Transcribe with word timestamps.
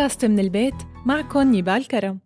بودكاست 0.00 0.24
من 0.24 0.38
البيت 0.38 0.74
معكم 1.06 1.40
نيبال 1.40 1.88
كرم. 1.88 2.18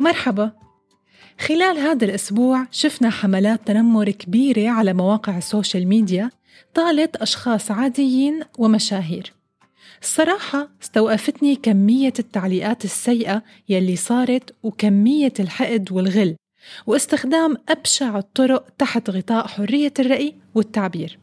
مرحبا. 0.00 0.52
خلال 1.40 1.78
هذا 1.78 2.04
الأسبوع 2.04 2.66
شفنا 2.70 3.10
حملات 3.10 3.66
تنمر 3.66 4.10
كبيرة 4.10 4.70
على 4.70 4.92
مواقع 4.92 5.38
ال 5.38 5.45
social 5.45 5.88
media 5.88 6.30
طالت 6.74 7.16
أشخاص 7.16 7.70
عاديين 7.70 8.40
ومشاهير. 8.58 9.41
الصراحة 10.02 10.68
استوقفتني 10.82 11.56
كمية 11.56 12.12
التعليقات 12.18 12.84
السيئة 12.84 13.42
يلي 13.68 13.96
صارت 13.96 14.54
وكمية 14.62 15.32
الحقد 15.40 15.92
والغل 15.92 16.36
واستخدام 16.86 17.56
أبشع 17.68 18.18
الطرق 18.18 18.68
تحت 18.78 19.10
غطاء 19.10 19.46
حرية 19.46 19.92
الرأي 19.98 20.34
والتعبير. 20.54 21.18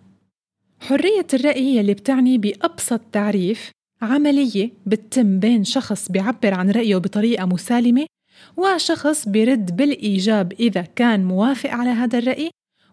حرية 0.80 1.28
الرأي 1.34 1.76
يلي 1.76 1.94
بتعني 1.94 2.38
بأبسط 2.38 3.02
تعريف 3.12 3.72
عملية 4.02 4.72
بتتم 4.86 5.40
بين 5.40 5.64
شخص 5.64 6.12
بيعبر 6.12 6.54
عن 6.54 6.72
رأيه 6.72 6.98
بطريقة 6.98 7.46
مسالمة 7.46 8.06
وشخص 8.58 9.28
بيرد 9.28 9.76
بالإيجاب 9.76 10.54
إذا 10.54 10.82
كان 10.82 11.24
موافق 11.26 11.70
على 11.70 11.90
هذا 11.90 12.18
الرأي 12.20 12.50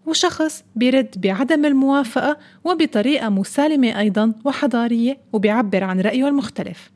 وشخص 0.06 0.64
بيرد 0.76 1.20
بعدم 1.20 1.64
الموافقة 1.64 2.38
وبطريقة 2.64 3.28
مسالمة 3.28 3.98
أيضا 3.98 4.32
وحضارية 4.44 5.18
وبيعبر 5.32 5.84
عن 5.84 6.00
رأيه 6.00 6.28
المختلف. 6.28 6.90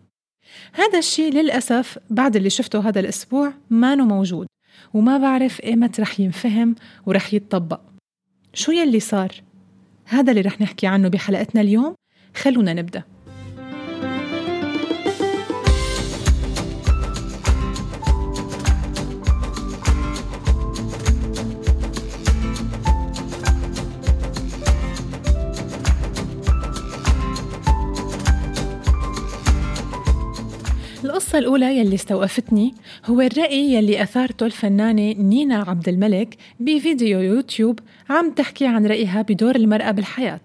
هذا 0.72 0.98
الشيء 0.98 1.32
للأسف 1.32 1.98
بعد 2.10 2.36
اللي 2.36 2.50
شفته 2.50 2.88
هذا 2.88 3.00
الأسبوع 3.00 3.52
ما 3.70 3.94
موجود 3.94 4.46
وما 4.94 5.18
بعرف 5.18 5.60
إيمت 5.60 6.00
رح 6.00 6.20
ينفهم 6.20 6.74
ورح 7.06 7.34
يتطبق. 7.34 7.80
شو 8.54 8.72
يلي 8.72 9.00
صار؟ 9.00 9.42
هذا 10.04 10.30
اللي 10.30 10.40
رح 10.40 10.60
نحكي 10.60 10.86
عنه 10.86 11.08
بحلقتنا 11.08 11.60
اليوم. 11.60 11.94
خلونا 12.34 12.74
نبدأ. 12.74 13.02
القصة 31.30 31.38
الأولى 31.38 31.78
يلي 31.78 31.94
استوقفتني 31.94 32.74
هو 33.06 33.20
الرأي 33.20 33.74
يلي 33.74 34.02
أثارته 34.02 34.46
الفنانة 34.46 35.12
نينا 35.12 35.64
عبد 35.68 35.88
الملك 35.88 36.36
بفيديو 36.60 37.20
يوتيوب 37.20 37.78
عم 38.10 38.30
تحكي 38.30 38.66
عن 38.66 38.86
رأيها 38.86 39.22
بدور 39.22 39.56
المرأة 39.56 39.90
بالحياة. 39.90 40.40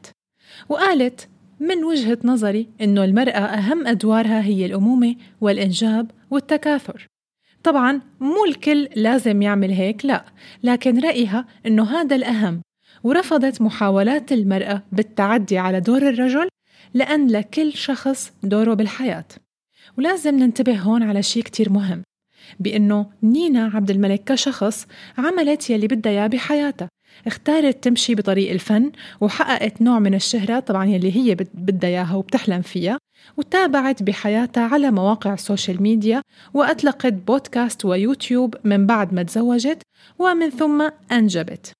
وقالت 0.70 1.28
من 1.60 1.84
وجهة 1.84 2.18
نظري 2.24 2.68
إنه 2.82 3.04
المرأة 3.04 3.40
أهم 3.40 3.88
أدوارها 3.88 4.42
هي 4.42 4.66
الأمومة 4.66 5.16
والإنجاب 5.42 6.12
والتكاثر. 6.32 7.08
طبعا 7.64 8.02
مو 8.20 8.46
الكل 8.46 8.90
لازم 8.96 9.42
يعمل 9.42 9.72
هيك 9.72 10.06
لا 10.06 10.26
لكن 10.64 11.00
رأيها 11.00 11.46
إنه 11.66 11.84
هذا 11.84 12.16
الأهم. 12.16 12.62
ورفضت 13.04 13.62
محاولات 13.62 14.32
المرأة 14.32 14.84
بالتعدي 14.92 15.58
على 15.58 15.80
دور 15.80 16.10
الرجل 16.10 16.48
لأن 16.94 17.28
لكل 17.28 17.74
شخص 17.74 18.34
دوره 18.44 18.74
بالحياة. 18.74 19.26
ولازم 19.98 20.36
ننتبه 20.36 20.78
هون 20.80 21.04
على 21.04 21.24
شيء 21.24 21.44
كتير 21.44 21.70
مهم 21.70 22.04
بأنه 22.60 23.06
نينا 23.24 23.72
عبد 23.74 23.90
الملك 23.90 24.24
كشخص 24.24 24.88
عملت 25.18 25.70
يلي 25.70 25.88
بدها 25.88 26.12
إياه 26.12 26.28
بحياتها 26.28 26.90
اختارت 27.28 27.84
تمشي 27.84 28.16
بطريق 28.16 28.52
الفن 28.52 28.92
وحققت 29.22 29.82
نوع 29.82 30.00
من 30.00 30.14
الشهرة 30.14 30.60
طبعا 30.60 30.86
يلي 30.86 31.16
هي 31.16 31.36
بدها 31.54 31.90
إياها 31.90 32.16
وبتحلم 32.16 32.62
فيها 32.62 32.98
وتابعت 33.38 34.04
بحياتها 34.04 34.64
على 34.64 34.92
مواقع 34.92 35.34
ال 35.34 35.41
social 35.41 35.84
media 35.84 36.22
وأطلقت 36.54 37.14
بودكاست 37.14 37.86
ويوتيوب 37.86 38.56
من 38.64 38.86
بعد 38.86 39.14
ما 39.14 39.24
تزوجت 39.24 39.82
ومن 40.20 40.50
ثم 40.50 40.90
أنجبت. 41.12 41.72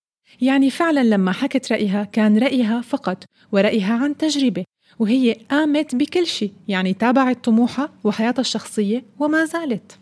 يعني 0.42 0.70
فعلا 0.70 1.04
لما 1.04 1.32
حكت 1.32 1.72
رأيها 1.72 2.04
كان 2.04 2.38
رأيها 2.38 2.82
فقط 2.82 3.24
ورأيها 3.52 3.94
عن 3.94 4.18
تجربة. 4.18 4.64
وهي 5.00 5.34
قامت 5.34 5.96
بكل 5.96 6.28
شيء 6.28 6.52
يعني 6.68 6.94
تابعت 6.94 7.46
طموحها 7.46 7.90
وحياتها 8.04 8.42
الشخصية 8.42 9.06
وما 9.20 9.46
زالت. 9.46 10.00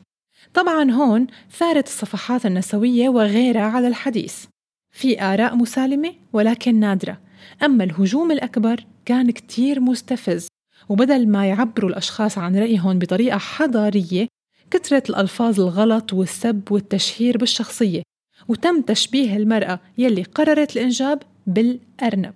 طبعا 0.54 0.92
هون 0.92 1.28
ثارت 1.52 1.88
الصفحات 1.88 2.46
النسوية 2.46 3.10
وغيرها 3.10 3.62
على 3.62 3.88
الحديث. 3.88 4.46
في 4.92 5.22
آراء 5.22 5.56
مسالمة 5.56 6.14
ولكن 6.34 6.80
نادرة. 6.80 7.18
أما 7.64 7.84
الهجوم 7.84 8.32
الأكبر 8.32 8.86
كان 9.06 9.32
كتير 9.32 9.80
مستفز. 9.80 10.48
وبدل 10.90 11.28
ما 11.28 11.46
يعبروا 11.46 11.90
الأشخاص 11.90 12.38
عن 12.38 12.56
رأيهم 12.56 13.00
بطريقة 13.00 13.38
حضارية 13.38 14.28
كثرت 14.72 15.10
الألفاظ 15.10 15.62
الغلط 15.62 16.14
والسب 16.14 16.72
والتشهير 16.72 17.38
بالشخصية. 17.38 18.04
وتم 18.48 18.82
تشبيه 18.82 19.38
المرأة 19.38 19.80
يلي 19.98 20.24
قررت 20.24 20.78
الإنجاب 20.78 21.24
بالأرنب. 21.48 22.34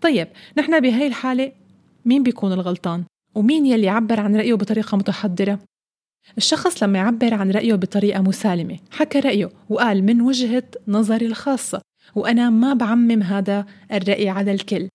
طيب 0.00 0.28
نحن 0.58 0.80
بهاي 0.80 1.06
الحالة 1.06 1.52
مين 2.04 2.22
بيكون 2.22 2.52
الغلطان 2.52 3.04
ومين 3.34 3.66
يلي 3.66 3.86
يعبر 3.86 4.20
عن 4.20 4.36
رأيه 4.36 4.54
بطريقة 4.54 4.96
متحضرة؟ 4.96 5.58
الشخص 6.38 6.82
لما 6.82 6.98
يعبر 6.98 7.34
عن 7.34 7.50
رأيه 7.50 7.74
بطريقة 7.74 8.22
مسالمة 8.22 8.78
حكى 8.90 9.20
رأيه 9.20 9.50
وقال 9.68 10.04
من 10.04 10.20
وجهة 10.20 10.62
نظري 10.88 11.26
الخاصة 11.26 11.80
وأنا 12.14 12.50
ما 12.50 12.74
بعمم 12.74 13.22
هذا 13.22 13.66
الرأي 13.92 14.28
على 14.28 14.52
الكل. 14.52 14.88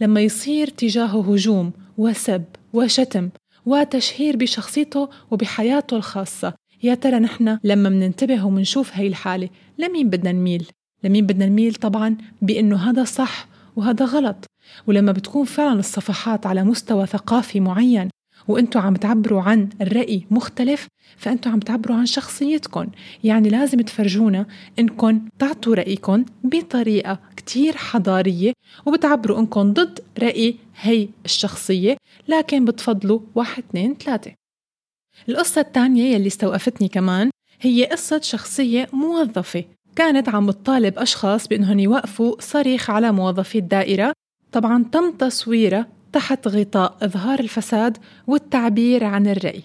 لما 0.00 0.20
يصير 0.20 0.68
تجاهه 0.68 1.32
هجوم 1.32 1.72
وسب 1.98 2.44
وشتم 2.72 3.28
وتشهير 3.66 4.36
بشخصيته 4.36 5.08
وبحياته 5.30 5.96
الخاصة 5.96 6.54
يا 6.82 6.94
ترى 6.94 7.18
نحن 7.18 7.58
لما 7.64 7.88
مننتبه 7.88 8.46
ومنشوف 8.46 8.96
هاي 8.96 9.06
الحالة 9.06 9.48
لمين 9.78 10.10
بدنا 10.10 10.32
نميل؟ 10.32 10.66
لمين 11.04 11.26
بدنا 11.26 11.46
نميل 11.46 11.74
طبعا 11.74 12.16
بأنه 12.42 12.90
هذا 12.90 13.04
صح 13.04 13.48
وهذا 13.76 14.04
غلط؟ 14.04 14.44
ولما 14.86 15.12
بتكون 15.12 15.44
فعلا 15.44 15.80
الصفحات 15.80 16.46
على 16.46 16.64
مستوى 16.64 17.06
ثقافي 17.06 17.60
معين 17.60 18.08
وأنتوا 18.48 18.80
عم 18.80 18.94
تعبروا 18.94 19.42
عن 19.42 19.68
الرأي 19.80 20.26
مختلف 20.30 20.86
فأنتوا 21.16 21.52
عم 21.52 21.60
تعبروا 21.60 21.96
عن 21.96 22.06
شخصيتكم 22.06 22.86
يعني 23.24 23.48
لازم 23.48 23.80
تفرجونا 23.80 24.46
انكم 24.78 25.28
تعطوا 25.38 25.74
رأيكم 25.74 26.24
بطريقة 26.44 27.18
كتير 27.36 27.76
حضارية 27.76 28.52
وبتعبروا 28.86 29.38
انكم 29.38 29.72
ضد 29.72 30.00
رأي 30.22 30.56
هي 30.80 31.08
الشخصية 31.24 31.96
لكن 32.28 32.64
بتفضلوا 32.64 33.20
واحد 33.34 33.62
اثنين 33.70 33.94
ثلاثة. 33.94 34.32
القصة 35.28 35.60
الثانية 35.60 36.14
يلي 36.14 36.26
استوقفتني 36.26 36.88
كمان 36.88 37.30
هي 37.60 37.84
قصة 37.84 38.20
شخصية 38.20 38.88
موظفة. 38.92 39.64
كانت 39.96 40.28
عم 40.28 40.46
بتطالب 40.46 40.98
أشخاص 40.98 41.48
بأنهم 41.48 41.78
يوقفوا 41.78 42.36
صريخ 42.40 42.90
على 42.90 43.12
موظفي 43.12 43.58
الدائرة 43.58 44.12
طبعا 44.52 44.84
تم 44.92 45.12
تصويره 45.12 45.86
تحت 46.12 46.48
غطاء 46.48 46.96
إظهار 47.02 47.40
الفساد 47.40 47.98
والتعبير 48.26 49.04
عن 49.04 49.26
الرأي. 49.26 49.62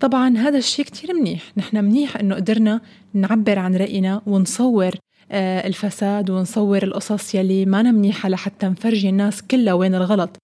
طبعا 0.00 0.38
هذا 0.38 0.58
الشيء 0.58 0.84
كتير 0.84 1.14
منيح. 1.14 1.42
نحن 1.56 1.84
منيح 1.84 2.16
أنه 2.16 2.34
قدرنا 2.34 2.80
نعبر 3.14 3.58
عن 3.58 3.76
رأينا 3.76 4.22
ونصور 4.26 4.94
آه 5.32 5.66
الفساد 5.66 6.30
ونصور 6.30 6.82
القصص 6.82 7.34
يلي 7.34 7.66
ما 7.66 7.82
منيحة 7.82 8.28
لحتى 8.28 8.66
نفرجي 8.66 9.08
الناس 9.08 9.42
كلها 9.42 9.72
وين 9.72 9.94
الغلط. 9.94 10.36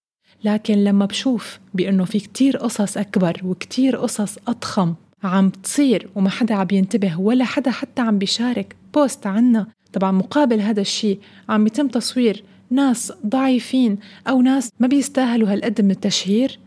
لكن 0.43 0.83
لما 0.83 1.05
بشوف 1.05 1.59
بأنه 1.73 2.05
في 2.05 2.19
كتير 2.19 2.57
قصص 2.57 2.97
أكبر 2.97 3.41
وكتير 3.45 3.95
قصص 3.95 4.37
أضخم 4.47 4.93
عم 5.23 5.49
تصير 5.49 6.09
وما 6.15 6.29
حدا 6.29 6.55
عم 6.55 6.67
ينتبه 6.71 7.19
ولا 7.19 7.45
حدا 7.45 7.71
حتى 7.71 8.01
عم 8.01 8.17
بيشارك 8.17 8.75
بوست 8.93 9.27
عنا 9.27 9.67
طبعا 9.93 10.11
مقابل 10.11 10.59
هذا 10.59 10.81
الشيء 10.81 11.19
عم 11.49 11.67
يتم 11.67 11.87
تصوير 11.87 12.43
ناس 12.69 13.13
ضعيفين 13.25 13.97
أو 14.27 14.41
ناس 14.41 14.69
ما 14.79 14.87
بيستاهلوا 14.87 15.53
هالقد 15.53 15.81
من 15.81 15.91
التشهير 15.91 16.59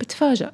بتفاجأ. 0.00 0.52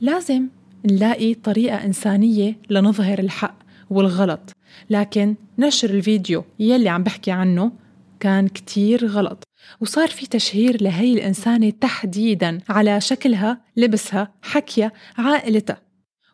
لازم 0.00 0.48
نلاقي 0.90 1.34
طريقة 1.34 1.84
إنسانية 1.84 2.58
لنظهر 2.70 3.18
الحق 3.18 3.58
والغلط. 3.90 4.52
لكن 4.90 5.34
نشر 5.58 5.90
الفيديو 5.90 6.44
يلي 6.58 6.88
عم 6.88 7.02
بحكي 7.02 7.30
عنه 7.30 7.72
كان 8.20 8.48
كتير 8.48 9.06
غلط 9.06 9.44
وصار 9.80 10.08
في 10.08 10.26
تشهير 10.26 10.82
لهي 10.82 11.12
الإنسانة 11.12 11.70
تحديدا 11.70 12.58
على 12.68 13.00
شكلها 13.00 13.60
لبسها 13.76 14.32
حكيها 14.42 14.92
عائلتها. 15.18 15.80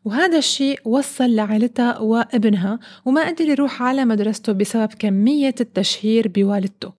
وهذا 0.05 0.39
الشيء 0.39 0.81
وصل 0.85 1.35
لعائلتها 1.35 1.99
وابنها 1.99 2.79
وما 3.05 3.29
قدر 3.29 3.45
يروح 3.45 3.83
على 3.83 4.05
مدرسته 4.05 4.53
بسبب 4.53 4.93
كمية 4.99 5.55
التشهير 5.61 6.29
بوالدته. 6.29 6.98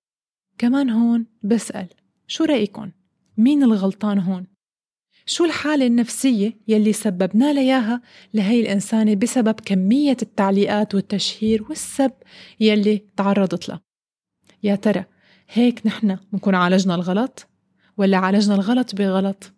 كمان 0.59 0.89
هون 0.89 1.25
بسأل 1.43 1.87
شو 2.27 2.43
رأيكم؟ 2.43 2.91
مين 3.37 3.63
الغلطان 3.63 4.19
هون؟ 4.19 4.47
شو 5.25 5.45
الحالة 5.45 5.87
النفسية 5.87 6.57
يلي 6.67 6.93
سببنا 6.93 7.53
لياها 7.53 8.01
لهي 8.33 8.61
الإنسانة 8.61 9.15
بسبب 9.15 9.59
كمية 9.65 10.17
التعليقات 10.21 10.95
والتشهير 10.95 11.63
والسب 11.69 12.11
يلي 12.59 13.01
تعرضت 13.17 13.69
له 13.69 13.79
يا 14.63 14.75
ترى 14.75 15.05
هيك 15.49 15.87
نحن 15.87 16.17
بنكون 16.33 16.55
عالجنا 16.55 16.95
الغلط 16.95 17.47
ولا 17.97 18.17
عالجنا 18.17 18.55
الغلط 18.55 18.95
بغلط؟ 18.95 19.53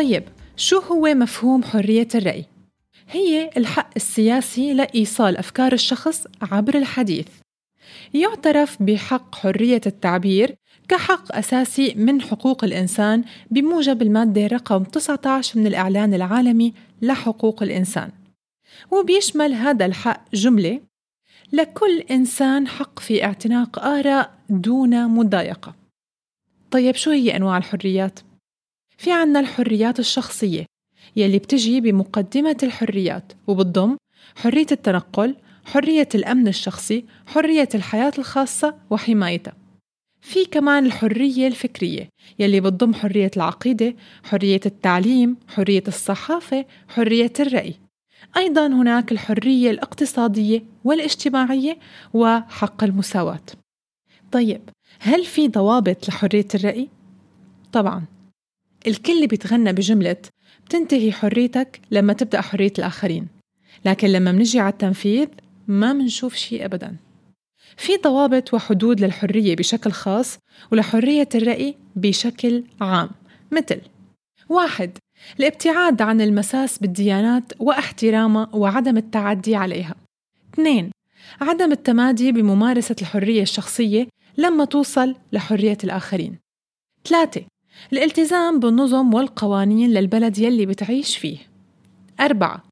طيب 0.00 0.22
شو 0.56 0.78
هو 0.78 1.14
مفهوم 1.14 1.62
حرية 1.62 2.08
الرأي؟ 2.14 2.44
هي 3.10 3.50
الحق 3.56 3.90
السياسي 3.96 4.74
لإيصال 4.74 5.36
أفكار 5.36 5.72
الشخص 5.72 6.26
عبر 6.42 6.74
الحديث 6.74 7.26
يعترف 8.14 8.82
بحق 8.82 9.34
حرية 9.34 9.80
التعبير 9.86 10.54
كحق 10.88 11.36
أساسي 11.36 11.94
من 11.96 12.22
حقوق 12.22 12.64
الإنسان 12.64 13.24
بموجب 13.50 14.02
المادة 14.02 14.46
رقم 14.46 14.84
19 14.84 15.58
من 15.58 15.66
الإعلان 15.66 16.14
العالمي 16.14 16.74
لحقوق 17.02 17.62
الإنسان 17.62 18.10
وبيشمل 18.90 19.52
هذا 19.54 19.86
الحق 19.86 20.24
جملة 20.34 20.80
لكل 21.52 21.98
إنسان 22.10 22.68
حق 22.68 22.98
في 22.98 23.24
اعتناق 23.24 23.78
آراء 23.78 24.34
دون 24.50 25.08
مضايقة 25.08 25.74
طيب 26.70 26.94
شو 26.94 27.10
هي 27.10 27.36
أنواع 27.36 27.56
الحريات؟ 27.56 28.20
في 29.00 29.12
عنا 29.12 29.40
الحريات 29.40 29.98
الشخصية 29.98 30.66
يلي 31.16 31.38
بتجي 31.38 31.80
بمقدمة 31.80 32.56
الحريات 32.62 33.32
وبتضم 33.46 33.96
حرية 34.36 34.66
التنقل، 34.72 35.36
حرية 35.64 36.08
الأمن 36.14 36.48
الشخصي، 36.48 37.04
حرية 37.26 37.68
الحياة 37.74 38.12
الخاصة 38.18 38.74
وحمايتها. 38.90 39.52
في 40.20 40.44
كمان 40.44 40.86
الحرية 40.86 41.46
الفكرية 41.46 42.08
يلي 42.38 42.60
بتضم 42.60 42.94
حرية 42.94 43.30
العقيدة، 43.36 43.94
حرية 44.24 44.60
التعليم، 44.66 45.36
حرية 45.48 45.84
الصحافة، 45.88 46.66
حرية 46.88 47.32
الرأي. 47.40 47.74
أيضا 48.36 48.66
هناك 48.66 49.12
الحرية 49.12 49.70
الاقتصادية 49.70 50.64
والاجتماعية 50.84 51.78
وحق 52.14 52.84
المساواة. 52.84 53.46
طيب 54.32 54.60
هل 54.98 55.24
في 55.24 55.48
ضوابط 55.48 56.08
لحرية 56.08 56.48
الرأي؟ 56.54 56.88
طبعا 57.72 58.19
الكل 58.86 59.26
بيتغنى 59.26 59.72
بجملة 59.72 60.16
بتنتهي 60.66 61.12
حريتك 61.12 61.80
لما 61.90 62.12
تبدأ 62.12 62.40
حرية 62.40 62.72
الآخرين. 62.78 63.26
لكن 63.84 64.08
لما 64.08 64.32
منجي 64.32 64.60
على 64.60 64.72
التنفيذ 64.72 65.28
ما 65.68 65.92
منشوف 65.92 66.34
شيء 66.34 66.64
أبدا. 66.64 66.96
في 67.76 67.96
ضوابط 67.96 68.54
وحدود 68.54 69.00
للحرية 69.00 69.56
بشكل 69.56 69.92
خاص 69.92 70.38
ولحرية 70.72 71.28
الرأي 71.34 71.74
بشكل 71.96 72.64
عام 72.80 73.10
مثل 73.50 73.80
واحد 74.48 74.98
الابتعاد 75.40 76.02
عن 76.02 76.20
المساس 76.20 76.78
بالديانات 76.78 77.52
واحترامها 77.58 78.50
وعدم 78.52 78.96
التعدي 78.96 79.56
عليها. 79.56 79.94
اثنين 80.54 80.90
عدم 81.40 81.72
التمادي 81.72 82.32
بممارسة 82.32 82.96
الحرية 83.00 83.42
الشخصية 83.42 84.08
لما 84.38 84.64
توصل 84.64 85.14
لحرية 85.32 85.78
الآخرين. 85.84 86.38
ثلاثة 87.04 87.44
الالتزام 87.92 88.60
بالنظم 88.60 89.14
والقوانين 89.14 89.90
للبلد 89.90 90.38
يلي 90.38 90.66
بتعيش 90.66 91.16
فيه. 91.16 91.38
أربعة 92.20 92.62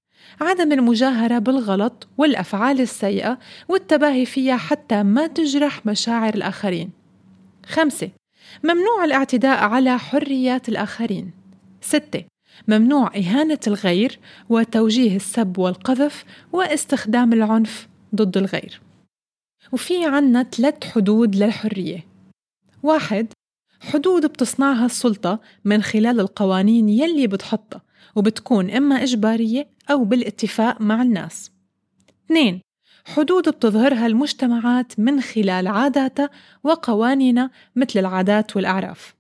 عدم 0.40 0.72
المجاهرة 0.72 1.38
بالغلط 1.38 2.08
والأفعال 2.18 2.80
السيئة 2.80 3.38
والتباهي 3.68 4.26
فيها 4.26 4.56
حتى 4.56 5.02
ما 5.02 5.26
تجرح 5.26 5.86
مشاعر 5.86 6.34
الآخرين. 6.34 6.90
خمسة 7.66 8.10
ممنوع 8.64 9.04
الاعتداء 9.04 9.58
على 9.58 9.98
حريات 9.98 10.68
الآخرين. 10.68 11.30
ستة 11.80 12.24
ممنوع 12.68 13.16
إهانة 13.16 13.58
الغير 13.66 14.18
وتوجيه 14.48 15.16
السب 15.16 15.58
والقذف 15.58 16.24
واستخدام 16.52 17.32
العنف 17.32 17.88
ضد 18.14 18.36
الغير. 18.36 18.80
وفي 19.72 20.06
عنا 20.06 20.42
ثلاث 20.42 20.84
حدود 20.84 21.36
للحرية. 21.36 22.06
واحد 22.82 23.26
حدود 23.80 24.26
بتصنعها 24.26 24.86
السلطة 24.86 25.40
من 25.64 25.82
خلال 25.82 26.20
القوانين 26.20 26.88
يلي 26.88 27.26
بتحطها 27.26 27.82
وبتكون 28.16 28.70
إما 28.70 29.02
إجبارية 29.02 29.68
أو 29.90 30.04
بالاتفاق 30.04 30.80
مع 30.80 31.02
الناس. 31.02 31.50
2. 32.26 32.60
حدود 33.04 33.48
بتظهرها 33.48 34.06
المجتمعات 34.06 35.00
من 35.00 35.20
خلال 35.20 35.66
عاداتها 35.66 36.30
وقوانينها 36.64 37.50
مثل 37.76 37.98
العادات 37.98 38.56
والأعراف. 38.56 39.14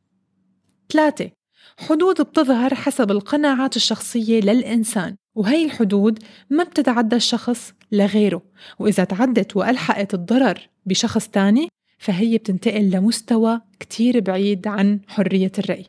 3. 0.90 1.30
حدود 1.78 2.20
بتظهر 2.20 2.74
حسب 2.74 3.10
القناعات 3.10 3.76
الشخصية 3.76 4.40
للإنسان 4.40 5.16
وهي 5.34 5.64
الحدود 5.64 6.18
ما 6.50 6.64
بتتعدى 6.64 7.16
الشخص 7.16 7.72
لغيره 7.92 8.42
وإذا 8.78 9.04
تعدت 9.04 9.56
وألحقت 9.56 10.14
الضرر 10.14 10.68
بشخص 10.86 11.28
تاني 11.28 11.68
فهي 11.98 12.38
بتنتقل 12.38 12.90
لمستوى 12.90 13.60
كتير 13.80 14.20
بعيد 14.20 14.66
عن 14.66 15.00
حرية 15.08 15.52
الرأي. 15.58 15.86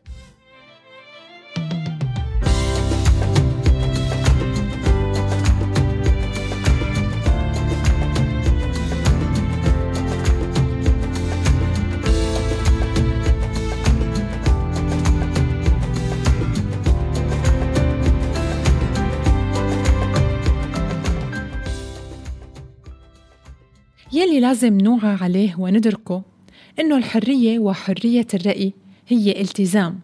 يلي 24.14 24.40
لازم 24.40 24.78
نوعى 24.78 25.18
عليه 25.22 25.56
وندركه 25.60 26.24
إنه 26.80 26.98
الحرية 26.98 27.60
وحرية 27.60 28.28
الرأي 28.34 28.74
هي 29.08 29.42
التزام 29.42 30.00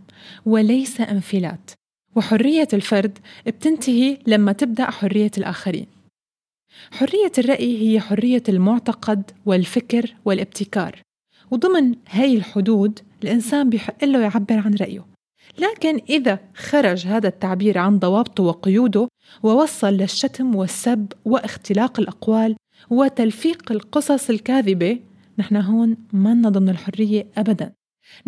وليس 0.46 1.02
انفلات. 1.02 1.72
وحرية 2.16 2.68
الفرد 2.74 3.18
بتنتهي 3.48 4.18
لما 4.28 4.52
تبدأ 4.52 4.92
حرية 4.92 5.32
الآخرين. 5.38 5.86
حرية 6.92 7.32
الرأي 7.38 7.82
هي 7.82 8.00
حرية 8.00 8.44
المعتقد 8.50 9.32
والفكر 9.46 10.16
والابتكار. 10.26 11.02
وضمن 11.52 11.96
هاي 12.10 12.38
الحدود 12.38 13.00
الإنسان 13.24 13.70
بيحق 13.70 14.06
له 14.06 14.20
يعبر 14.20 14.58
عن 14.58 14.76
رأيه. 14.76 15.06
لكن 15.58 16.00
إذا 16.10 16.40
خرج 16.56 17.08
هذا 17.08 17.28
التعبير 17.28 17.78
عن 17.78 18.00
ضوابطه 18.00 18.44
وقيوده 18.44 19.08
ووصل 19.44 19.94
للشتم 19.94 20.56
والسب 20.56 21.14
واختلاق 21.26 22.00
الأقوال 22.00 22.56
وتلفيق 22.90 23.72
القصص 23.72 24.30
الكاذبة 24.30 25.00
نحن 25.38 25.56
هون 25.56 25.98
ما 26.14 26.50
ضمن 26.50 26.70
الحرية 26.70 27.28
أبدا. 27.38 27.74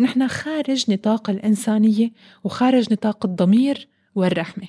نحن 0.00 0.28
خارج 0.28 0.90
نطاق 0.90 1.30
الإنسانية 1.30 2.10
وخارج 2.44 2.92
نطاق 2.92 3.26
الضمير 3.26 3.88
والرحمة. 4.14 4.68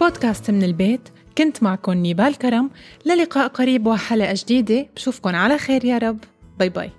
بودكاست 0.00 0.50
من 0.50 0.62
البيت 0.62 1.08
كنت 1.38 1.62
معكم 1.62 1.92
نيبال 1.92 2.38
كرم. 2.38 2.70
للقاء 3.06 3.48
قريب 3.48 3.86
وحلقة 3.86 4.34
جديدة. 4.36 4.86
بشوفكن 4.96 5.34
على 5.34 5.58
خير 5.58 5.84
يا 5.84 5.98
رب. 5.98 6.18
bye 6.58 6.68
bye. 6.68 6.90